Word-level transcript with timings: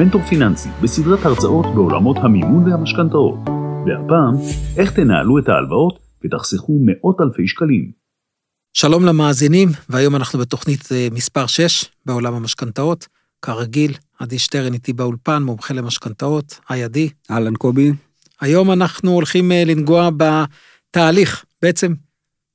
מנטור 0.00 0.22
פיננסי 0.22 0.68
בסדרת 0.82 1.24
הרצאות 1.24 1.66
בעולמות 1.74 2.16
המימון 2.16 2.68
והמשכנתאות. 2.68 3.38
והפעם, 3.86 4.34
איך 4.76 4.92
תנהלו 4.92 5.38
את 5.38 5.48
ההלוואות 5.48 5.98
ותחסכו 6.24 6.78
מאות 6.84 7.20
אלפי 7.20 7.48
שקלים. 7.48 7.90
שלום 8.72 9.04
למאזינים, 9.04 9.68
והיום 9.88 10.16
אנחנו 10.16 10.38
בתוכנית 10.38 10.92
אה, 10.92 11.08
מספר 11.12 11.46
6 11.46 11.84
בעולם 12.06 12.34
המשכנתאות. 12.34 13.06
כרגיל, 13.42 13.94
עדי 14.18 14.38
שטרן 14.38 14.72
איתי 14.74 14.92
באולפן, 14.92 15.42
מומחה 15.42 15.74
למשכנתאות. 15.74 16.58
היי 16.68 16.84
עדי. 16.84 17.08
אהלן 17.30 17.54
קובי. 17.54 17.92
היום 18.40 18.70
אנחנו 18.70 19.10
הולכים 19.10 19.52
אה, 19.52 19.64
לנגוע 19.64 20.10
בתהליך. 20.10 21.44
בעצם, 21.62 21.92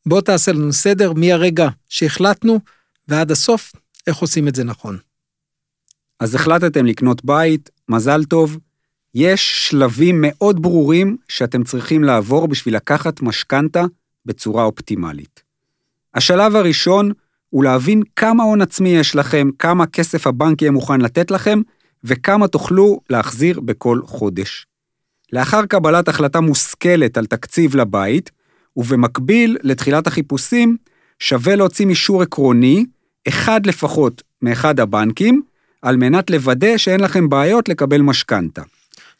בוא 0.05 0.21
תעשה 0.21 0.51
לנו 0.51 0.73
סדר 0.73 1.13
מהרגע 1.13 1.69
שהחלטנו 1.89 2.59
ועד 3.07 3.31
הסוף, 3.31 3.71
איך 4.07 4.17
עושים 4.17 4.47
את 4.47 4.55
זה 4.55 4.63
נכון. 4.63 4.97
אז 6.19 6.35
החלטתם 6.35 6.85
לקנות 6.85 7.25
בית, 7.25 7.69
מזל 7.89 8.23
טוב. 8.23 8.57
יש 9.15 9.69
שלבים 9.69 10.17
מאוד 10.21 10.61
ברורים 10.61 11.17
שאתם 11.27 11.63
צריכים 11.63 12.03
לעבור 12.03 12.47
בשביל 12.47 12.75
לקחת 12.75 13.21
משכנתה 13.21 13.83
בצורה 14.25 14.63
אופטימלית. 14.63 15.43
השלב 16.13 16.55
הראשון 16.55 17.11
הוא 17.49 17.63
להבין 17.63 18.01
כמה 18.15 18.43
הון 18.43 18.61
עצמי 18.61 18.89
יש 18.89 19.15
לכם, 19.15 19.49
כמה 19.59 19.87
כסף 19.87 20.27
הבנק 20.27 20.61
יהיה 20.61 20.71
מוכן 20.71 21.01
לתת 21.01 21.31
לכם, 21.31 21.61
וכמה 22.03 22.47
תוכלו 22.47 22.99
להחזיר 23.09 23.59
בכל 23.59 23.99
חודש. 24.05 24.67
לאחר 25.33 25.65
קבלת 25.65 26.07
החלטה 26.07 26.39
מושכלת 26.39 27.17
על 27.17 27.25
תקציב 27.25 27.75
לבית, 27.75 28.31
ובמקביל 28.77 29.57
לתחילת 29.63 30.07
החיפושים, 30.07 30.77
שווה 31.19 31.55
להוציא 31.55 31.87
אישור 31.89 32.21
עקרוני, 32.21 32.85
אחד 33.27 33.65
לפחות 33.65 34.23
מאחד 34.41 34.79
הבנקים, 34.79 35.41
על 35.85 35.97
מנת 35.97 36.29
לוודא 36.29 36.77
שאין 36.77 36.99
לכם 36.99 37.29
בעיות 37.29 37.69
לקבל 37.69 38.01
משכנתה. 38.01 38.61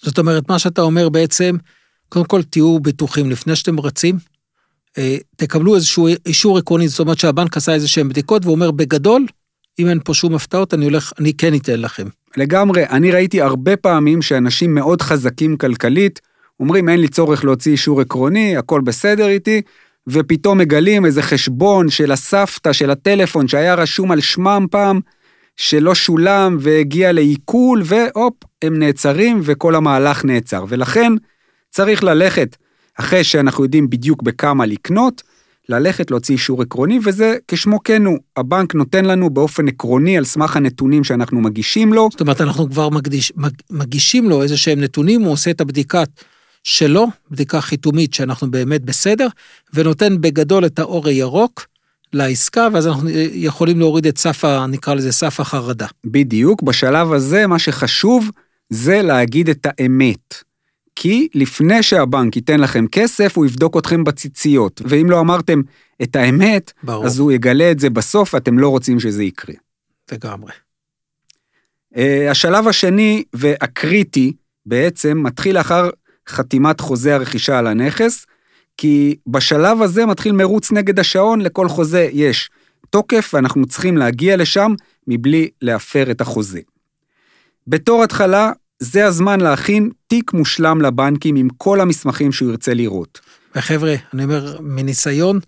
זאת 0.01 0.17
אומרת, 0.17 0.49
מה 0.49 0.59
שאתה 0.59 0.81
אומר 0.81 1.09
בעצם, 1.09 1.55
קודם 2.09 2.25
כל 2.25 2.43
תהיו 2.43 2.79
בטוחים 2.79 3.31
לפני 3.31 3.55
שאתם 3.55 3.79
רצים, 3.79 4.17
אה, 4.97 5.17
תקבלו 5.35 5.75
איזשהו 5.75 6.07
אישור 6.25 6.57
עקרוני, 6.57 6.87
זאת 6.87 6.99
אומרת 6.99 7.19
שהבנק 7.19 7.57
עשה 7.57 7.73
איזה 7.73 7.87
שהם 7.87 8.09
בדיקות 8.09 8.45
ואומר 8.45 8.71
בגדול, 8.71 9.25
אם 9.79 9.89
אין 9.89 9.99
פה 10.03 10.13
שום 10.13 10.35
הפתעות, 10.35 10.73
אני 10.73 10.85
הולך, 10.85 11.13
אני 11.19 11.33
כן 11.33 11.55
אתן 11.55 11.79
לכם. 11.79 12.07
לגמרי, 12.37 12.85
אני 12.85 13.11
ראיתי 13.11 13.41
הרבה 13.41 13.77
פעמים 13.77 14.21
שאנשים 14.21 14.75
מאוד 14.75 15.01
חזקים 15.01 15.57
כלכלית, 15.57 16.21
אומרים 16.59 16.89
אין 16.89 16.99
לי 16.99 17.07
צורך 17.07 17.45
להוציא 17.45 17.71
אישור 17.71 18.01
עקרוני, 18.01 18.57
הכל 18.57 18.81
בסדר 18.81 19.27
איתי, 19.27 19.61
ופתאום 20.07 20.57
מגלים 20.57 21.05
איזה 21.05 21.21
חשבון 21.21 21.89
של 21.89 22.11
הסבתא 22.11 22.73
של 22.73 22.89
הטלפון 22.89 23.47
שהיה 23.47 23.75
רשום 23.75 24.11
על 24.11 24.21
שמם 24.21 24.65
פעם, 24.71 24.99
שלא 25.57 25.95
שולם 25.95 26.57
והגיע 26.59 27.11
לעיכול, 27.11 27.81
והופ, 27.85 28.33
הם 28.61 28.79
נעצרים 28.79 29.39
וכל 29.43 29.75
המהלך 29.75 30.25
נעצר. 30.25 30.65
ולכן 30.69 31.13
צריך 31.69 32.03
ללכת, 32.03 32.55
אחרי 32.99 33.23
שאנחנו 33.23 33.63
יודעים 33.63 33.89
בדיוק 33.89 34.21
בכמה 34.21 34.65
לקנות, 34.65 35.23
ללכת 35.69 36.11
להוציא 36.11 36.35
אישור 36.35 36.61
עקרוני, 36.61 36.99
וזה 37.05 37.35
כשמו 37.47 37.83
כן 37.83 38.05
הוא, 38.05 38.17
הבנק 38.37 38.75
נותן 38.75 39.05
לנו 39.05 39.29
באופן 39.29 39.67
עקרוני 39.67 40.17
על 40.17 40.25
סמך 40.25 40.57
הנתונים 40.57 41.03
שאנחנו 41.03 41.41
מגישים 41.41 41.93
לו. 41.93 42.09
זאת 42.11 42.21
אומרת, 42.21 42.41
אנחנו 42.41 42.69
כבר 42.69 42.89
מקדיש, 42.89 43.33
מג, 43.35 43.51
מגישים 43.69 44.29
לו 44.29 44.43
איזה 44.43 44.57
שהם 44.57 44.79
נתונים, 44.79 45.21
הוא 45.21 45.31
עושה 45.31 45.51
את 45.51 45.61
הבדיקה 45.61 46.03
שלו, 46.63 47.07
בדיקה 47.31 47.61
חיתומית 47.61 48.13
שאנחנו 48.13 48.51
באמת 48.51 48.81
בסדר, 48.81 49.27
ונותן 49.73 50.21
בגדול 50.21 50.65
את 50.65 50.79
האור 50.79 51.07
הירוק, 51.07 51.65
לעסקה, 52.13 52.67
ואז 52.73 52.87
אנחנו 52.87 53.09
יכולים 53.33 53.79
להוריד 53.79 54.07
את 54.07 54.17
סף, 54.17 54.45
ה, 54.45 54.65
נקרא 54.67 54.93
לזה 54.93 55.11
סף 55.11 55.39
החרדה. 55.39 55.87
בדיוק, 56.05 56.63
בשלב 56.63 57.13
הזה 57.13 57.47
מה 57.47 57.59
שחשוב 57.59 58.29
זה 58.69 59.01
להגיד 59.01 59.49
את 59.49 59.65
האמת. 59.65 60.43
כי 60.95 61.27
לפני 61.33 61.83
שהבנק 61.83 62.35
ייתן 62.35 62.59
לכם 62.59 62.85
כסף, 62.91 63.37
הוא 63.37 63.45
יבדוק 63.45 63.77
אתכם 63.77 64.03
בציציות, 64.03 64.81
ואם 64.85 65.09
לא 65.09 65.19
אמרתם 65.19 65.61
את 66.01 66.15
האמת, 66.15 66.71
ברור. 66.83 67.05
אז 67.05 67.19
הוא 67.19 67.31
יגלה 67.31 67.71
את 67.71 67.79
זה 67.79 67.89
בסוף, 67.89 68.33
ואתם 68.33 68.59
לא 68.59 68.69
רוצים 68.69 68.99
שזה 68.99 69.23
יקרה. 69.23 69.55
לגמרי. 70.11 70.51
Uh, 71.93 71.97
השלב 72.31 72.67
השני 72.67 73.23
והקריטי 73.33 74.33
בעצם 74.65 75.23
מתחיל 75.23 75.57
לאחר 75.57 75.89
חתימת 76.29 76.79
חוזה 76.79 77.15
הרכישה 77.15 77.59
על 77.59 77.67
הנכס, 77.67 78.25
כי 78.77 79.15
בשלב 79.27 79.81
הזה 79.81 80.05
מתחיל 80.05 80.31
מרוץ 80.31 80.71
נגד 80.71 80.99
השעון, 80.99 81.41
לכל 81.41 81.69
חוזה 81.69 82.09
יש 82.11 82.49
תוקף, 82.89 83.31
ואנחנו 83.33 83.65
צריכים 83.65 83.97
להגיע 83.97 84.37
לשם 84.37 84.73
מבלי 85.07 85.49
להפר 85.61 86.11
את 86.11 86.21
החוזה. 86.21 86.59
בתור 87.67 88.03
התחלה, 88.03 88.51
זה 88.79 89.05
הזמן 89.05 89.41
להכין 89.41 89.89
תיק 90.07 90.33
מושלם 90.33 90.81
לבנקים 90.81 91.35
עם 91.35 91.47
כל 91.57 91.81
המסמכים 91.81 92.31
שהוא 92.31 92.51
ירצה 92.51 92.73
לראות. 92.73 93.19
וחבר'ה, 93.55 93.95
אני 94.13 94.23
אומר, 94.23 94.57
מניסיון, 94.61 95.39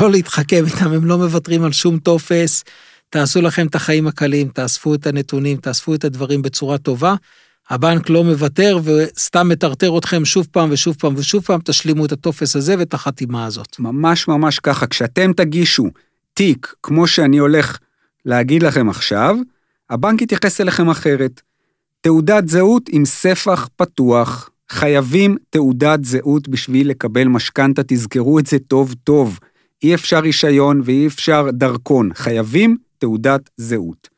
לא 0.00 0.10
להתחכם 0.10 0.64
איתם, 0.66 0.92
הם 0.92 1.04
לא 1.04 1.18
מוותרים 1.18 1.64
על 1.64 1.72
שום 1.72 1.98
טופס, 1.98 2.64
תעשו 3.10 3.40
לכם 3.40 3.66
את 3.66 3.74
החיים 3.74 4.06
הקלים, 4.06 4.48
תאספו 4.48 4.94
את 4.94 5.06
הנתונים, 5.06 5.56
תאספו 5.56 5.94
את 5.94 6.04
הדברים 6.04 6.42
בצורה 6.42 6.78
טובה, 6.78 7.14
הבנק 7.70 8.10
לא 8.10 8.24
מוותר 8.24 8.78
וסתם 8.84 9.48
מטרטר 9.48 9.98
אתכם 9.98 10.24
שוב 10.24 10.46
פעם 10.50 10.68
ושוב 10.72 10.96
פעם 11.00 11.14
ושוב 11.16 11.44
פעם, 11.44 11.60
תשלימו 11.64 12.04
את 12.04 12.12
הטופס 12.12 12.56
הזה 12.56 12.74
ואת 12.78 12.94
החתימה 12.94 13.46
הזאת. 13.46 13.78
ממש 13.78 14.28
ממש 14.28 14.58
ככה, 14.58 14.86
כשאתם 14.86 15.32
תגישו 15.32 15.86
תיק 16.34 16.74
כמו 16.82 17.06
שאני 17.06 17.38
הולך 17.38 17.78
להגיד 18.24 18.62
לכם 18.62 18.88
עכשיו, 18.88 19.36
הבנק 19.90 20.22
יתייחס 20.22 20.60
אליכם 20.60 20.90
אחרת. 20.90 21.40
תעודת 22.00 22.48
זהות 22.48 22.82
עם 22.88 23.04
ספח 23.04 23.68
פתוח, 23.76 24.50
חייבים 24.68 25.36
תעודת 25.50 26.04
זהות 26.04 26.48
בשביל 26.48 26.90
לקבל 26.90 27.24
משכנתה, 27.24 27.82
תזכרו 27.86 28.38
את 28.38 28.46
זה 28.46 28.58
טוב 28.58 28.94
טוב. 29.04 29.38
אי 29.82 29.94
אפשר 29.94 30.18
רישיון 30.18 30.80
ואי 30.84 31.06
אפשר 31.06 31.46
דרכון, 31.52 32.10
חייבים 32.14 32.76
תעודת 32.98 33.50
זהות. 33.56 34.08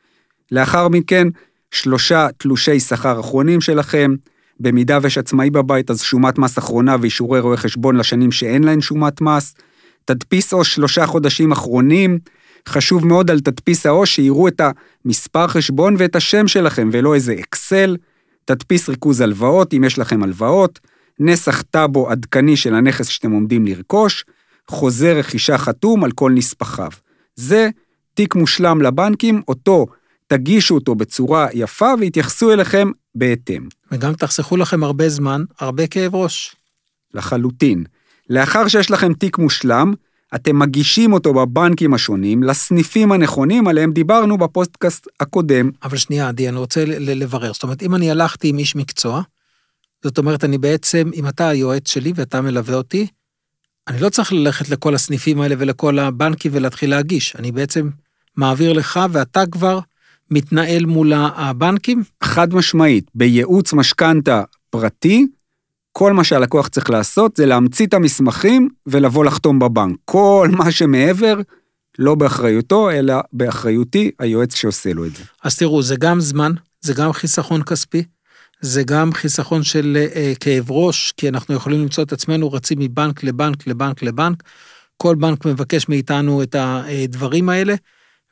לאחר 0.53 0.89
מכן, 0.89 1.29
שלושה 1.72 2.27
תלושי 2.37 2.81
שכר 2.81 3.21
אחרונים 3.21 3.60
שלכם, 3.60 4.15
במידה 4.60 4.99
ויש 5.03 5.19
עצמאי 5.19 5.50
בבית, 5.50 5.91
אז 5.91 6.03
שומת 6.03 6.38
מס 6.38 6.59
אחרונה 6.59 6.97
ואישורי 7.00 7.41
רואי 7.41 7.56
חשבון 7.56 7.97
לשנים 7.97 8.33
שאין 8.33 8.65
להן 8.65 8.81
שומת 8.81 9.21
מס. 9.21 9.55
תדפיס 10.05 10.53
עו"ש 10.53 10.75
שלושה 10.75 11.06
חודשים 11.06 11.53
אחרונים, 11.53 12.19
חשוב 12.69 13.06
מאוד 13.06 13.31
על 13.31 13.41
תדפיס 13.41 13.87
העו"ש 13.87 14.15
שיראו 14.15 14.49
את 14.49 14.61
המספר 15.05 15.47
חשבון 15.47 15.94
ואת 15.99 16.16
השם 16.16 16.49
שלכם 16.49 16.88
ולא 16.93 17.15
איזה 17.15 17.32
אקסל. 17.32 17.97
תדפיס 18.44 18.88
ריכוז 18.88 19.21
הלוואות, 19.21 19.75
אם 19.75 19.84
יש 19.84 19.99
לכם 19.99 20.22
הלוואות. 20.22 20.81
נסח 21.21 21.62
טאבו 21.62 22.11
עדכני 22.11 22.56
של 22.56 22.75
הנכס 22.75 23.06
שאתם 23.06 23.31
עומדים 23.31 23.66
לרכוש. 23.66 24.25
חוזה 24.69 25.12
רכישה 25.12 25.59
חתום 25.59 26.05
על 26.05 26.12
כל 26.12 26.31
נספחיו. 26.31 26.91
זה 27.37 27.69
תיק 28.15 28.34
מושלם 28.34 28.82
לבנקים, 28.82 29.43
אותו 29.49 29.87
תגישו 30.32 30.75
אותו 30.75 30.94
בצורה 30.94 31.47
יפה 31.54 31.94
ויתייחסו 32.00 32.53
אליכם 32.53 32.91
בהתאם. 33.15 33.69
וגם 33.93 34.15
תחסכו 34.15 34.56
לכם 34.56 34.84
הרבה 34.84 35.09
זמן, 35.09 35.44
הרבה 35.60 35.87
כאב 35.87 36.15
ראש. 36.15 36.56
לחלוטין. 37.15 37.84
לאחר 38.31 38.69
שיש 38.69 38.91
לכם 38.91 39.15
תיק 39.15 39.38
מושלם, 39.38 39.93
אתם 40.34 40.59
מגישים 40.59 41.12
אותו 41.12 41.34
בבנקים 41.34 41.94
השונים, 41.94 42.43
לסניפים 42.43 43.12
הנכונים 43.12 43.69
עליהם 43.69 43.93
דיברנו 43.93 44.38
בפודקאסט 44.39 45.06
הקודם. 45.20 45.70
אבל 45.82 45.97
שנייה, 45.97 46.28
עדי, 46.28 46.49
אני 46.49 46.56
רוצה 46.56 46.84
לברר. 46.87 47.53
זאת 47.53 47.62
אומרת, 47.62 47.82
אם 47.82 47.94
אני 47.94 48.10
הלכתי 48.10 48.49
עם 48.49 48.59
איש 48.59 48.76
מקצוע, 48.76 49.22
זאת 50.03 50.19
אומרת, 50.19 50.44
אני 50.44 50.59
בעצם, 50.59 51.10
אם 51.14 51.28
אתה 51.28 51.49
היועץ 51.49 51.91
שלי 51.91 52.12
ואתה 52.16 52.41
מלווה 52.41 52.75
אותי, 52.75 53.06
אני 53.88 54.00
לא 54.00 54.09
צריך 54.09 54.32
ללכת 54.32 54.69
לכל 54.69 54.94
הסניפים 54.94 55.41
האלה 55.41 55.54
ולכל 55.59 55.99
הבנקים 55.99 56.53
ולהתחיל 56.54 56.91
להגיש. 56.91 57.37
אני 57.37 57.53
בעצם 57.53 57.91
מעביר 58.37 58.72
לך 58.72 59.00
ואתה 59.12 59.47
כבר 59.47 59.78
מתנהל 60.32 60.84
מול 60.84 61.12
הבנקים? 61.14 62.02
חד 62.23 62.55
משמעית, 62.55 63.11
בייעוץ 63.14 63.73
משכנתה 63.73 64.43
פרטי, 64.70 65.26
כל 65.93 66.12
מה 66.12 66.25
שהלקוח 66.25 66.69
צריך 66.69 66.90
לעשות 66.90 67.37
זה 67.37 67.46
להמציא 67.46 67.87
את 67.87 67.94
המסמכים 67.94 68.69
ולבוא 68.87 69.25
לחתום 69.25 69.58
בבנק. 69.58 69.96
כל 70.05 70.49
מה 70.52 70.70
שמעבר, 70.70 71.40
לא 71.99 72.14
באחריותו, 72.14 72.90
אלא 72.90 73.14
באחריותי, 73.32 74.11
היועץ 74.19 74.55
שעושה 74.55 74.93
לו 74.93 75.06
את 75.06 75.17
זה. 75.17 75.25
אז 75.43 75.56
תראו, 75.56 75.82
זה 75.82 75.96
גם 75.96 76.20
זמן, 76.20 76.52
זה 76.81 76.94
גם 76.94 77.12
חיסכון 77.12 77.62
כספי, 77.62 78.05
זה 78.61 78.82
גם 78.82 79.12
חיסכון 79.12 79.62
של 79.62 80.06
אה, 80.14 80.32
כאב 80.40 80.70
ראש, 80.70 81.12
כי 81.17 81.28
אנחנו 81.28 81.55
יכולים 81.55 81.81
למצוא 81.81 82.05
את 82.05 82.12
עצמנו 82.12 82.52
רצים 82.52 82.78
מבנק 82.78 83.23
לבנק 83.23 83.67
לבנק 83.67 84.02
לבנק. 84.02 84.43
כל 84.96 85.14
בנק 85.14 85.44
מבקש 85.44 85.88
מאיתנו 85.88 86.43
את 86.43 86.56
הדברים 86.58 87.49
האלה. 87.49 87.75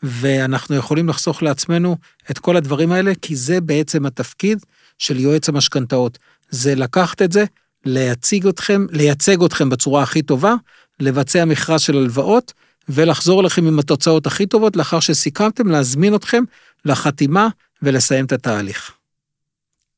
ואנחנו 0.03 0.77
יכולים 0.77 1.09
לחסוך 1.09 1.43
לעצמנו 1.43 1.97
את 2.31 2.39
כל 2.39 2.57
הדברים 2.57 2.93
האלה, 2.93 3.13
כי 3.23 3.37
זה 3.37 3.61
בעצם 3.61 4.07
התפקיד 4.07 4.59
של 4.99 5.21
יועץ 5.21 5.49
המשכנתאות. 5.49 6.19
זה 6.51 6.75
לקחת 6.75 7.23
את 7.23 7.33
זה, 7.33 7.45
להציג 7.85 8.47
אתכם, 8.47 8.87
לייצג 8.91 9.43
אתכם 9.45 9.71
בצורה 9.71 10.03
הכי 10.03 10.23
טובה, 10.23 10.55
לבצע 11.01 11.45
מכרז 11.45 11.81
של 11.81 11.97
הלוואות, 11.97 12.53
ולחזור 12.89 13.43
לכם 13.43 13.67
עם 13.67 13.79
התוצאות 13.79 14.27
הכי 14.27 14.47
טובות 14.47 14.77
לאחר 14.77 15.01
שסיכמתם 15.01 15.69
להזמין 15.69 16.15
אתכם 16.15 16.43
לחתימה 16.85 17.49
ולסיים 17.83 18.25
את 18.25 18.33
התהליך. 18.33 18.93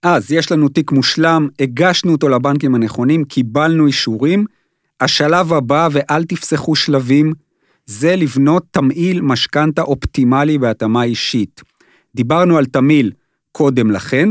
אז 0.02 0.32
יש 0.32 0.52
לנו 0.52 0.68
תיק 0.68 0.92
מושלם, 0.92 1.48
הגשנו 1.60 2.12
אותו 2.12 2.28
לבנקים 2.28 2.74
הנכונים, 2.74 3.24
קיבלנו 3.24 3.86
אישורים. 3.86 4.44
השלב 5.00 5.52
הבא, 5.52 5.88
ואל 5.92 6.24
תפסחו 6.24 6.76
שלבים, 6.76 7.32
זה 7.86 8.16
לבנות 8.16 8.64
תמהיל 8.70 9.20
משכנתה 9.20 9.82
אופטימלי 9.82 10.58
בהתאמה 10.58 11.02
אישית. 11.04 11.62
דיברנו 12.14 12.58
על 12.58 12.64
תמהיל 12.64 13.12
קודם 13.52 13.90
לכן, 13.90 14.28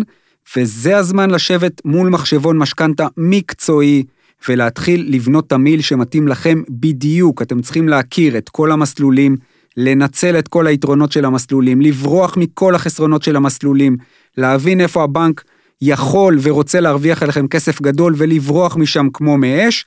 וזה 0.58 0.98
הזמן 0.98 1.30
לשבת 1.30 1.82
מול 1.86 2.10
מחשבון 2.10 2.58
משכנתה 2.58 3.08
מקצועי, 3.18 4.04
ולהתחיל 4.50 5.06
לבנות 5.10 5.50
תמהיל 5.50 5.82
שמתאים 5.82 6.28
לכם 6.28 6.62
בדיוק. 6.70 7.42
אתם 7.42 7.62
צריכים 7.62 7.90
להכיר 7.90 8.38
את 8.38 8.50
כל 8.50 8.72
המסלולים, 8.72 9.38
לנצל 9.78 10.40
את 10.40 10.48
כל 10.48 10.68
היתרונות 10.68 11.12
של 11.12 11.26
המסלולים, 11.26 11.82
לברוח 11.82 12.38
מכל 12.38 12.76
החסרונות 12.76 13.24
של 13.24 13.36
המסלולים, 13.36 13.98
להבין 14.38 14.82
איפה 14.82 15.04
הבנק 15.04 15.44
יכול 15.82 16.38
ורוצה 16.42 16.80
להרוויח 16.80 17.24
עליכם 17.24 17.48
כסף 17.48 17.82
גדול 17.82 18.14
ולברוח 18.18 18.78
משם 18.78 19.08
כמו 19.14 19.38
מאש, 19.38 19.86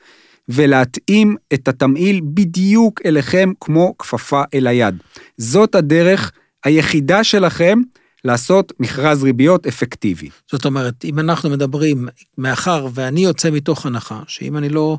ולהתאים 0.48 1.36
את 1.54 1.68
התמהיל 1.68 2.20
בדיוק 2.24 3.00
אליכם 3.04 3.52
כמו 3.60 3.94
כפפה 3.98 4.42
אל 4.54 4.66
היד. 4.66 4.94
זאת 5.38 5.74
הדרך 5.74 6.32
היחידה 6.64 7.24
שלכם 7.24 7.78
לעשות 8.24 8.72
מכרז 8.80 9.22
ריביות 9.22 9.66
אפקטיבי. 9.66 10.28
זאת 10.50 10.64
אומרת, 10.64 11.04
אם 11.04 11.18
אנחנו 11.18 11.50
מדברים, 11.50 12.08
מאחר 12.38 12.88
ואני 12.94 13.24
יוצא 13.24 13.50
מתוך 13.50 13.86
הנחה, 13.86 14.20
שאם 14.26 14.56
אני 14.56 14.68
לא 14.68 14.98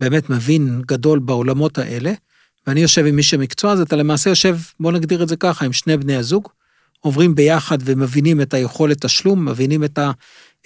באמת 0.00 0.30
מבין 0.30 0.82
גדול 0.86 1.18
בעולמות 1.18 1.78
האלה, 1.78 2.12
ואני 2.66 2.80
יושב 2.80 3.06
עם 3.06 3.18
איש 3.18 3.34
המקצוע, 3.34 3.72
אז 3.72 3.80
אתה 3.80 3.96
למעשה 3.96 4.30
יושב, 4.30 4.56
בוא 4.80 4.92
נגדיר 4.92 5.22
את 5.22 5.28
זה 5.28 5.36
ככה, 5.36 5.64
עם 5.64 5.72
שני 5.72 5.96
בני 5.96 6.16
הזוג, 6.16 6.48
עוברים 7.00 7.34
ביחד 7.34 7.78
ומבינים 7.84 8.40
את 8.40 8.54
היכולת 8.54 9.04
תשלום, 9.04 9.44
מבינים 9.44 9.84
את 9.84 9.98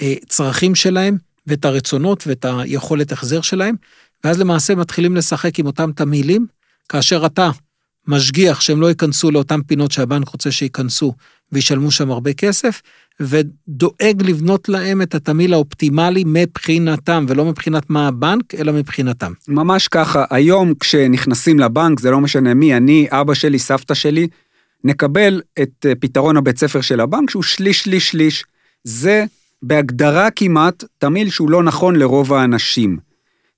הצרכים 0.01 0.75
שלהם 0.75 1.17
ואת 1.47 1.65
הרצונות 1.65 2.25
ואת 2.27 2.45
היכולת 2.45 3.13
החזר 3.13 3.41
שלהם, 3.41 3.75
ואז 4.25 4.41
למעשה 4.41 4.75
מתחילים 4.75 5.17
לשחק 5.17 5.59
עם 5.59 5.67
אותם 5.67 5.93
תמהילים, 5.93 6.47
כאשר 6.89 7.27
אתה 7.27 7.51
משגיח 8.09 8.61
שהם 8.61 8.81
לא 8.81 8.87
ייכנסו 8.87 9.31
לאותן 9.31 9.63
פינות 9.63 9.93
שהבנק 9.93 10.29
רוצה 10.29 10.51
שייכנסו 10.51 11.15
וישלמו 11.53 11.91
שם 11.91 12.11
הרבה 12.11 12.33
כסף, 12.33 12.83
ודואג 13.21 14.23
לבנות 14.23 14.69
להם 14.69 15.03
את 15.03 15.15
התמהיל 15.15 15.53
האופטימלי 15.53 16.23
מבחינתם, 16.27 17.27
ולא 17.29 17.45
מבחינת 17.45 17.91
מה 17.91 18.09
הבנק, 18.09 18.55
אלא 18.55 18.73
מבחינתם. 18.73 19.33
ממש 19.49 19.89
ככה, 19.89 20.25
היום 20.31 20.75
כשנכנסים 20.81 21.59
לבנק, 21.59 22.01
זה 22.01 22.11
לא 22.11 22.21
משנה 22.21 22.55
מי, 22.55 22.77
אני, 22.77 23.07
אבא 23.11 23.35
שלי, 23.35 23.59
סבתא 23.59 23.95
שלי, 23.95 24.29
נקבל 24.85 25.43
את 25.63 25.87
אה, 25.89 25.95
פתרון 25.95 26.37
הבית 26.37 26.59
ספר 26.59 26.81
של 26.81 27.01
הבנק, 27.01 27.31
שהוא 27.31 27.43
שליש, 27.43 27.83
שליש, 27.83 28.11
שליש. 28.11 28.45
זה 28.85 29.25
בהגדרה 29.63 30.31
כמעט 30.31 30.85
תמהיל 30.99 31.31
שהוא 31.31 31.51
לא 31.51 31.63
נכון 31.63 31.97
לרוב 31.97 32.33
האנשים. 32.33 33.14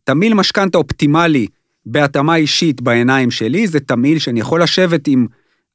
תמהיל 0.06 0.34
משכנתה 0.34 0.78
אופטימלי 0.78 1.46
בהתאמה 1.86 2.36
אישית 2.36 2.80
בעיניים 2.80 3.30
שלי, 3.30 3.66
זה 3.66 3.80
תמהיל 3.80 4.18
שאני 4.18 4.40
יכול 4.40 4.62
לשבת 4.62 5.08
עם 5.08 5.26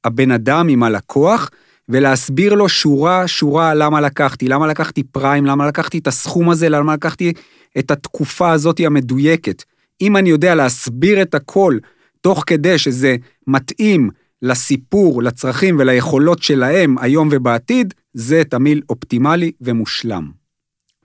הבן 0.03 0.31
אדם, 0.31 0.67
עם 0.67 0.83
הלקוח, 0.83 1.49
ולהסביר 1.89 2.53
לו 2.53 2.69
שורה 2.69 3.27
שורה 3.27 3.73
למה 3.73 4.01
לקחתי, 4.01 4.47
למה 4.47 4.67
לקחתי 4.67 5.03
פריים, 5.03 5.45
למה 5.45 5.67
לקחתי 5.67 5.97
את 5.97 6.07
הסכום 6.07 6.49
הזה, 6.49 6.69
למה 6.69 6.93
לקחתי 6.93 7.33
את 7.79 7.91
התקופה 7.91 8.51
הזאת 8.51 8.79
המדויקת. 8.79 9.63
אם 10.01 10.17
אני 10.17 10.29
יודע 10.29 10.55
להסביר 10.55 11.21
את 11.21 11.35
הכל 11.35 11.77
תוך 12.21 12.43
כדי 12.47 12.77
שזה 12.77 13.15
מתאים 13.47 14.09
לסיפור, 14.41 15.23
לצרכים 15.23 15.75
וליכולות 15.79 16.43
שלהם 16.43 16.97
היום 16.97 17.29
ובעתיד, 17.31 17.93
זה 18.13 18.43
תמהיל 18.49 18.81
אופטימלי 18.89 19.51
ומושלם. 19.61 20.31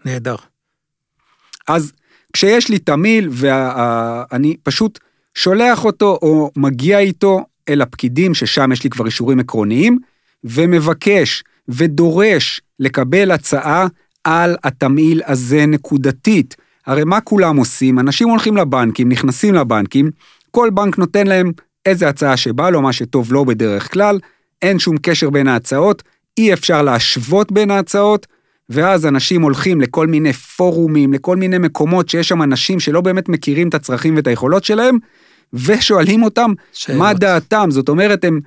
נהדר. 0.04 0.36
אז 1.68 1.92
כשיש 2.36 2.68
לי 2.68 2.78
תמהיל 2.78 3.28
ואני 3.32 4.56
פשוט 4.62 4.98
שולח 5.34 5.84
אותו 5.84 6.18
או 6.22 6.50
מגיע 6.56 6.98
איתו 6.98 7.44
אל 7.68 7.82
הפקידים, 7.82 8.34
ששם 8.34 8.72
יש 8.72 8.84
לי 8.84 8.90
כבר 8.90 9.06
אישורים 9.06 9.40
עקרוניים, 9.40 9.98
ומבקש 10.44 11.44
ודורש 11.68 12.60
לקבל 12.78 13.30
הצעה 13.30 13.86
על 14.24 14.56
התמהיל 14.64 15.22
הזה 15.26 15.66
נקודתית. 15.66 16.56
הרי 16.86 17.04
מה 17.04 17.20
כולם 17.20 17.56
עושים? 17.56 17.98
אנשים 17.98 18.28
הולכים 18.28 18.56
לבנקים, 18.56 19.08
נכנסים 19.08 19.54
לבנקים, 19.54 20.10
כל 20.50 20.70
בנק 20.74 20.98
נותן 20.98 21.26
להם 21.26 21.52
איזה 21.86 22.08
הצעה 22.08 22.36
שבא 22.36 22.70
לו, 22.70 22.82
מה 22.82 22.92
שטוב 22.92 23.32
לו 23.32 23.44
בדרך 23.44 23.92
כלל, 23.92 24.18
אין 24.62 24.78
שום 24.78 24.96
קשר 25.02 25.30
בין 25.30 25.48
ההצעות, 25.48 26.02
אי 26.38 26.52
אפשר 26.52 26.82
להשוות 26.82 27.52
בין 27.52 27.70
ההצעות, 27.70 28.26
ואז 28.70 29.06
אנשים 29.06 29.42
הולכים 29.42 29.80
לכל 29.80 30.06
מיני 30.06 30.32
פורומים, 30.32 31.12
לכל 31.12 31.36
מיני 31.36 31.58
מקומות 31.58 32.08
שיש 32.08 32.28
שם 32.28 32.42
אנשים 32.42 32.80
שלא 32.80 33.00
באמת 33.00 33.28
מכירים 33.28 33.68
את 33.68 33.74
הצרכים 33.74 34.16
ואת 34.16 34.26
היכולות 34.26 34.64
שלהם, 34.64 34.98
ושואלים 35.52 36.22
אותם 36.22 36.52
שאלות. 36.72 36.98
מה 36.98 37.14
דעתם. 37.14 37.68
זאת 37.70 37.88
אומרת, 37.88 38.24
הם 38.24 38.40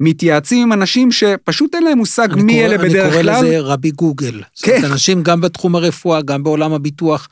מתייעצים 0.00 0.62
עם 0.62 0.72
אנשים 0.72 1.12
שפשוט 1.12 1.74
אין 1.74 1.84
להם 1.84 1.98
מושג 1.98 2.28
מי 2.36 2.52
קורא, 2.52 2.64
אלה 2.64 2.78
בדרך 2.78 3.12
כלל. 3.12 3.30
אני 3.30 3.38
קורא 3.38 3.48
לזה 3.48 3.60
רבי 3.60 3.90
גוגל. 3.90 4.32
כן. 4.32 4.46
זאת 4.54 4.68
אומרת, 4.68 4.92
אנשים 4.92 5.22
גם 5.22 5.40
בתחום 5.40 5.76
הרפואה, 5.76 6.22
גם 6.22 6.42
בעולם 6.42 6.72
הביטוח, 6.72 7.28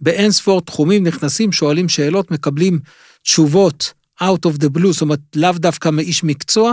באין 0.00 0.30
ספור 0.30 0.60
תחומים 0.60 1.06
נכנסים, 1.06 1.52
שואלים 1.52 1.88
שאלות, 1.88 2.30
מקבלים 2.30 2.78
תשובות 3.22 3.92
out 4.22 4.46
of 4.46 4.62
the 4.62 4.78
blue, 4.78 4.92
זאת 4.92 5.00
אומרת, 5.00 5.20
לאו 5.36 5.52
דווקא 5.52 5.88
מאיש 5.88 6.24
מקצוע, 6.24 6.72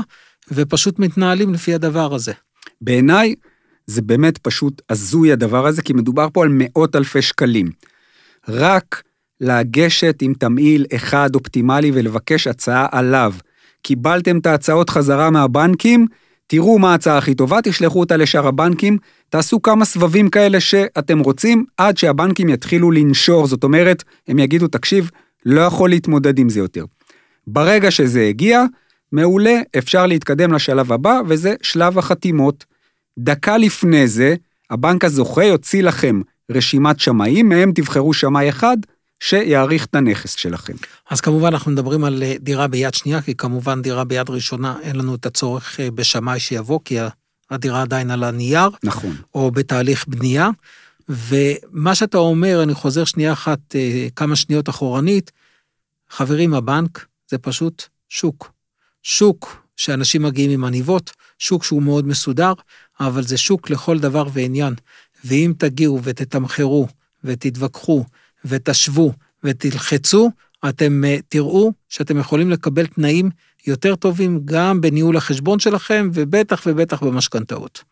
ופשוט 0.51 1.00
מתנהלים 1.00 1.53
לפי 1.53 1.74
הדבר 1.74 2.15
הזה. 2.15 2.33
בעיניי, 2.81 3.36
זה 3.88 4.01
באמת 4.01 4.38
פשוט 4.38 4.81
הזוי 4.89 5.31
הדבר 5.31 5.68
הזה, 5.68 5.81
כי 5.81 5.94
מדובר 5.94 6.28
פה 6.34 6.44
על 6.44 6.50
מאות 6.51 6.95
אלפי 6.95 7.22
שקלים. 7.22 7.69
רק 8.48 9.04
לגשת 9.42 10.22
עם 10.22 10.34
תמהיל 10.34 10.86
אחד 10.95 11.36
אופטימלי 11.36 11.92
ולבקש 11.94 12.48
הצעה 12.48 12.88
עליו. 12.92 13.34
קיבלתם 13.81 14.38
את 14.38 14.45
ההצעות 14.45 14.89
חזרה 14.89 15.30
מהבנקים, 15.30 16.07
תראו 16.48 16.80
מה 16.80 16.92
ההצעה 16.92 17.18
הכי 17.18 17.36
טובה, 17.36 17.60
תשלחו 17.63 18.00
אותה 18.00 18.18
לשאר 18.18 18.48
הבנקים, 18.48 18.98
תעשו 19.30 19.62
כמה 19.62 19.86
סבבים 19.86 20.30
כאלה 20.30 20.60
שאתם 20.60 21.19
רוצים, 21.19 21.66
עד 21.78 21.98
שהבנקים 21.98 22.50
יתחילו 22.50 22.92
לנשור, 22.92 23.48
זאת 23.48 23.63
אומרת, 23.63 24.04
הם 24.28 24.39
יגידו, 24.39 24.68
תקשיב, 24.68 25.12
לא 25.45 25.62
יכול 25.62 25.89
להתמודד 25.89 26.39
עם 26.39 26.50
זה 26.50 26.60
יותר. 26.60 26.86
ברגע 27.48 27.92
שזה 27.92 28.22
הגיע, 28.22 28.63
מעולה, 29.12 29.62
אפשר 29.78 30.06
להתקדם 30.06 30.54
לשלב 30.54 30.92
הבא, 30.92 31.22
וזה 31.28 31.54
שלב 31.62 31.98
החתימות. 31.98 32.66
דקה 33.17 33.57
לפני 33.57 34.07
זה, 34.07 34.36
הבנק 34.69 35.05
הזוכה 35.05 35.43
יוציא 35.43 35.83
לכם 35.83 36.21
רשימת 36.51 37.00
שמאים, 37.00 37.50
מהם 37.50 37.71
תבחרו 37.75 38.13
שמאי 38.13 38.50
אחד, 38.50 38.77
שיעריך 39.19 39.86
את 39.86 39.95
הנכס 39.95 40.36
שלכם. 40.36 40.74
אז 41.09 41.21
כמובן 41.21 41.47
אנחנו 41.47 41.71
מדברים 41.71 42.03
על 42.03 42.24
אה, 42.24 42.33
דירה 42.39 42.67
ביד 42.67 42.93
שנייה, 42.93 43.21
כי 43.21 43.36
כמובן 43.36 43.81
דירה 43.81 44.03
ביד 44.03 44.29
ראשונה 44.29 44.75
אין 44.81 44.95
לנו 44.95 45.15
את 45.15 45.25
הצורך 45.25 45.79
אה, 45.79 45.91
בשמאי 45.91 46.39
שיבוא, 46.39 46.79
כי 46.86 46.97
הדירה 47.50 47.81
עדיין 47.81 48.12
על 48.12 48.24
הנייר. 48.24 48.69
נכון. 48.83 49.15
או 49.36 49.51
בתהליך 49.51 50.05
בנייה. 50.07 50.50
ומה 51.09 51.95
שאתה 51.95 52.17
אומר, 52.17 52.63
אני 52.63 52.74
חוזר 52.74 53.03
שנייה 53.03 53.33
אחת, 53.33 53.59
אה, 53.75 54.07
כמה 54.15 54.36
שניות 54.36 54.69
אחורנית, 54.69 55.31
חברים, 56.09 56.53
הבנק 56.53 57.05
זה 57.31 57.38
פשוט 57.38 57.83
שוק. 58.09 58.51
שוק 59.03 59.66
שאנשים 59.77 60.22
מגיעים 60.22 60.51
עם 60.51 60.63
עניבות, 60.63 61.12
שוק 61.39 61.63
שהוא 61.63 61.84
מאוד 61.84 62.07
מסודר, 62.07 62.53
אבל 63.00 63.24
זה 63.24 63.38
שוק 63.38 63.69
לכל 63.69 64.00
דבר 64.00 64.27
ועניין. 64.34 64.74
ואם 65.25 65.53
תגיעו 65.57 66.00
ותתמחרו 66.03 66.88
ותתווכחו 67.24 68.03
ותשוו 68.46 69.13
ותלחצו, 69.43 70.31
אתם 70.69 71.03
אה, 71.05 71.17
תראו 71.29 71.72
שאתם 71.89 72.17
יכולים 72.17 72.50
לקבל 72.50 72.86
תנאים 72.86 73.29
יותר 73.67 73.96
טובים 73.96 74.41
גם 74.46 74.81
בניהול 74.81 75.17
החשבון 75.17 75.60
שלכם, 75.60 76.10
ובטח 76.13 76.63
ובטח 76.65 77.03
במשכנתאות. 77.03 77.84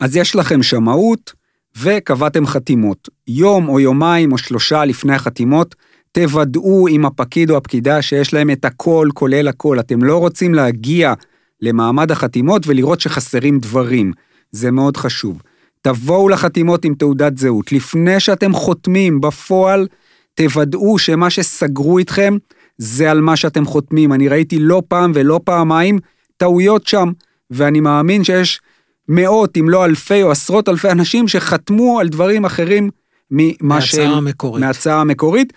אז 0.00 0.16
יש 0.16 0.36
לכם 0.36 0.62
שמאות 0.62 1.32
וקבעתם 1.78 2.46
חתימות. 2.46 3.08
יום 3.26 3.68
או 3.68 3.80
יומיים 3.80 4.32
או 4.32 4.38
שלושה 4.38 4.84
לפני 4.84 5.14
החתימות, 5.14 5.74
תוודאו 6.12 6.88
עם 6.88 7.06
הפקיד 7.06 7.50
או 7.50 7.56
הפקידה 7.56 8.02
שיש 8.02 8.34
להם 8.34 8.50
את 8.50 8.64
הכל, 8.64 9.08
כולל 9.14 9.48
הכל. 9.48 9.80
אתם 9.80 10.02
לא 10.02 10.18
רוצים 10.18 10.54
להגיע 10.54 11.14
למעמד 11.62 12.10
החתימות 12.10 12.66
ולראות 12.66 13.00
שחסרים 13.00 13.58
דברים. 13.58 14.12
זה 14.50 14.70
מאוד 14.70 14.96
חשוב. 14.96 15.42
תבואו 15.82 16.28
לחתימות 16.28 16.84
עם 16.84 16.94
תעודת 16.94 17.38
זהות. 17.38 17.72
לפני 17.72 18.20
שאתם 18.20 18.52
חותמים 18.52 19.20
בפועל, 19.20 19.86
תוודאו 20.34 20.98
שמה 20.98 21.30
שסגרו 21.30 21.98
איתכם 21.98 22.36
זה 22.78 23.10
על 23.10 23.20
מה 23.20 23.36
שאתם 23.36 23.64
חותמים. 23.64 24.12
אני 24.12 24.28
ראיתי 24.28 24.58
לא 24.58 24.82
פעם 24.88 25.12
ולא 25.14 25.40
פעמיים 25.44 25.98
טעויות 26.36 26.86
שם, 26.86 27.10
ואני 27.50 27.80
מאמין 27.80 28.24
שיש 28.24 28.60
מאות 29.08 29.56
אם 29.56 29.68
לא 29.68 29.84
אלפי 29.84 30.22
או 30.22 30.30
עשרות 30.30 30.68
אלפי 30.68 30.90
אנשים 30.90 31.28
שחתמו 31.28 32.00
על 32.00 32.08
דברים 32.08 32.44
אחרים 32.44 32.90
ממה 33.30 33.80
שהם... 33.80 34.00
מההצעה 34.00 34.18
המקורית. 34.18 34.60
מההצעה 34.64 35.00
המקורית, 35.00 35.52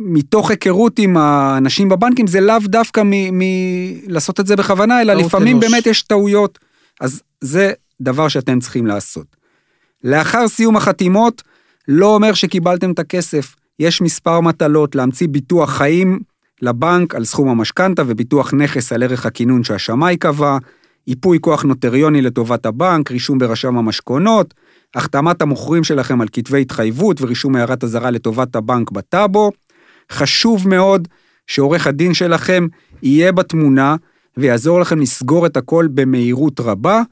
ומתוך 0.00 0.50
היכרות 0.50 0.98
עם 0.98 1.16
האנשים 1.16 1.88
בבנקים 1.88 2.26
זה 2.26 2.40
לאו 2.40 2.58
דווקא 2.64 3.02
מלעשות 3.06 4.40
את 4.40 4.46
זה 4.46 4.56
בכוונה, 4.56 5.02
אלא 5.02 5.14
לפעמים 5.14 5.56
אנוש. 5.56 5.70
באמת 5.70 5.86
יש 5.86 6.02
טעויות. 6.02 6.58
אז 7.00 7.22
זה 7.40 7.72
דבר 8.00 8.28
שאתם 8.28 8.60
צריכים 8.60 8.86
לעשות. 8.86 9.26
לאחר 10.04 10.48
סיום 10.48 10.76
החתימות, 10.76 11.42
לא 11.88 12.14
אומר 12.14 12.34
שקיבלתם 12.34 12.90
את 12.90 12.98
הכסף. 12.98 13.54
יש 13.78 14.00
מספר 14.00 14.40
מטלות 14.40 14.94
להמציא 14.94 15.28
ביטוח 15.28 15.70
חיים 15.70 16.20
לבנק 16.62 17.14
על 17.14 17.24
סכום 17.24 17.48
המשכנתה 17.48 18.02
וביטוח 18.06 18.54
נכס 18.54 18.92
על 18.92 19.02
ערך 19.02 19.26
הכינון 19.26 19.64
שהשמאי 19.64 20.16
קבע, 20.16 20.58
ייפוי 21.06 21.38
כוח 21.40 21.62
נוטריוני 21.62 22.22
לטובת 22.22 22.66
הבנק, 22.66 23.10
רישום 23.10 23.38
ברשם 23.38 23.76
המשכונות, 23.76 24.54
החתמת 24.94 25.42
המוכרים 25.42 25.84
שלכם 25.84 26.20
על 26.20 26.28
כתבי 26.32 26.60
התחייבות 26.60 27.22
ורישום 27.22 27.56
הערת 27.56 27.84
אזהרה 27.84 28.10
לטובת 28.10 28.56
הבנק 28.56 28.90
בטאבו. 28.90 29.50
חשוב 30.10 30.68
מאוד 30.68 31.08
שעורך 31.46 31.86
הדין 31.86 32.14
שלכם 32.14 32.66
יהיה 33.02 33.32
בתמונה 33.32 33.96
ויעזור 34.36 34.80
לכם 34.80 35.00
לסגור 35.00 35.46
את 35.46 35.56
הכל 35.56 35.88
במהירות 35.94 36.60
רבה. 36.60 37.02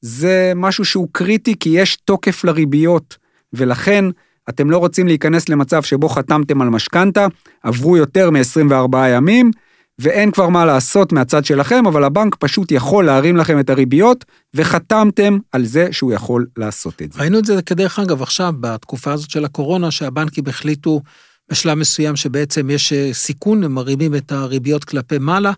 זה 0.00 0.52
משהו 0.56 0.84
שהוא 0.84 1.08
קריטי 1.12 1.54
כי 1.60 1.68
יש 1.68 1.96
תוקף 1.96 2.44
לריביות, 2.44 3.16
ולכן 3.52 4.04
אתם 4.48 4.70
לא 4.70 4.78
רוצים 4.78 5.06
להיכנס 5.06 5.48
למצב 5.48 5.82
שבו 5.82 6.08
חתמתם 6.08 6.62
על 6.62 6.68
משכנתה, 6.68 7.26
עברו 7.62 7.96
יותר 7.96 8.30
מ-24 8.30 8.96
ימים, 9.08 9.50
ואין 9.98 10.30
כבר 10.30 10.48
מה 10.48 10.64
לעשות 10.64 11.12
מהצד 11.12 11.44
שלכם, 11.44 11.86
אבל 11.86 12.04
הבנק 12.04 12.34
פשוט 12.34 12.72
יכול 12.72 13.04
להרים 13.06 13.36
לכם 13.36 13.60
את 13.60 13.70
הריביות, 13.70 14.24
וחתמתם 14.54 15.38
על 15.52 15.64
זה 15.64 15.88
שהוא 15.92 16.12
יכול 16.12 16.46
לעשות 16.56 17.02
את 17.02 17.12
זה. 17.12 17.20
ראינו 17.20 17.38
את 17.38 17.44
זה 17.44 17.62
כדרך 17.62 17.98
אגב 17.98 18.22
עכשיו, 18.22 18.54
בתקופה 18.60 19.12
הזאת 19.12 19.30
של 19.30 19.44
הקורונה, 19.44 19.90
שהבנקים 19.90 20.44
החליטו 20.46 21.00
בשלב 21.48 21.78
מסוים 21.78 22.16
שבעצם 22.16 22.70
יש 22.70 22.92
אה, 22.92 23.10
סיכון, 23.12 23.64
הם 23.64 23.72
מרימים 23.72 24.14
את 24.14 24.32
הריביות 24.32 24.84
כלפי 24.84 25.18
מעלה, 25.18 25.52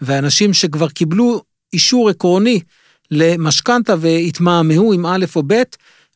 ואנשים 0.00 0.54
שכבר 0.54 0.88
קיבלו 0.88 1.42
אישור 1.72 2.10
עקרוני 2.10 2.60
למשכנתה 3.10 3.94
והתמהמהו 4.00 4.92
עם 4.92 5.06
א' 5.06 5.24
או 5.36 5.42
ב', 5.46 5.62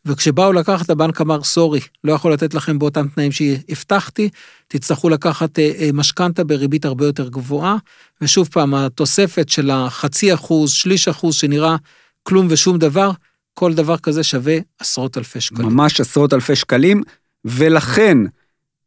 וכשבאו 0.07 0.53
לקחת, 0.53 0.91
הבנק 0.91 1.21
אמר, 1.21 1.43
סורי, 1.43 1.81
לא 2.05 2.13
יכול 2.13 2.33
לתת 2.33 2.55
לכם 2.55 2.79
באותם 2.79 3.09
תנאים 3.09 3.33
שהבטחתי, 3.33 4.29
תצטרכו 4.69 5.09
לקחת 5.09 5.59
אה, 5.59 5.73
אה, 5.79 5.91
משכנתה 5.93 6.45
בריבית 6.45 6.85
הרבה 6.85 7.07
יותר 7.07 7.29
גבוהה, 7.29 7.77
ושוב 8.21 8.49
פעם, 8.53 8.75
התוספת 8.75 9.49
של 9.49 9.71
החצי 9.71 10.35
אחוז, 10.35 10.73
שליש 10.73 11.09
אחוז, 11.09 11.35
שנראה 11.35 11.77
כלום 12.23 12.47
ושום 12.51 12.79
דבר, 12.79 13.11
כל 13.55 13.75
דבר 13.75 13.99
כזה 13.99 14.23
שווה 14.23 14.59
עשרות 14.79 15.19
אלפי 15.19 15.41
שקלים. 15.41 15.69
ממש 15.69 16.01
עשרות 16.01 16.33
אלפי 16.33 16.57
שקלים, 16.57 17.03
ולכן, 17.45 18.19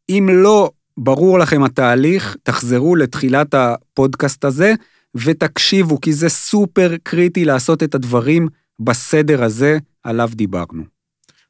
אם 0.08 0.28
לא 0.32 0.70
ברור 0.98 1.38
לכם 1.38 1.62
התהליך, 1.62 2.36
תחזרו 2.42 2.96
לתחילת 2.96 3.54
הפודקאסט 3.54 4.44
הזה 4.44 4.74
ותקשיבו, 5.14 6.00
כי 6.00 6.12
זה 6.12 6.28
סופר 6.28 6.94
קריטי 7.02 7.44
לעשות 7.44 7.82
את 7.82 7.94
הדברים 7.94 8.48
בסדר 8.80 9.44
הזה 9.44 9.78
עליו 10.02 10.30
דיברנו. 10.32 10.82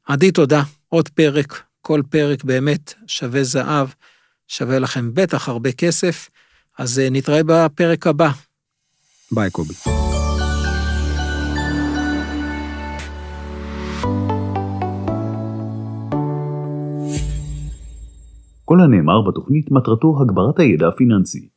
עדי, 0.07 0.31
תודה. 0.31 0.63
עוד 0.89 1.09
פרק, 1.09 1.63
כל 1.81 2.01
פרק 2.09 2.43
באמת 2.43 2.93
שווה 3.07 3.43
זהב, 3.43 3.87
שווה 4.47 4.79
לכם 4.79 5.13
בטח 5.13 5.49
הרבה 5.49 5.71
כסף, 5.71 6.29
אז 6.77 6.99
אה, 6.99 7.07
נתראה 7.11 7.41
בפרק 7.45 8.07
הבא. 8.07 8.29
ביי, 9.31 9.51
קובי. 9.51 9.73
כל 18.69 18.81
הנאמר 18.81 19.21
בתוכנית 19.21 19.71
מטרתו 19.71 20.21
הגברת 20.21 20.59
הידע 20.59 20.87
הפיננסי. 20.87 21.47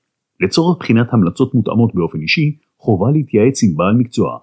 לצורך 0.41 0.79
בחינת 0.79 1.07
המלצות 1.13 1.55
מותאמות 1.55 1.95
באופן 1.95 2.21
אישי, 2.21 2.57
חובה 2.79 3.11
להתייעץ 3.11 3.63
עם 3.63 3.77
בעל 3.77 3.95
מקצוע. 3.95 4.39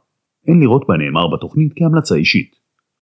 אין 0.48 0.60
לראות 0.60 0.88
בנאמר 0.88 1.28
בתוכנית 1.28 1.74
כהמלצה 1.76 2.16
אישית. 2.16 2.59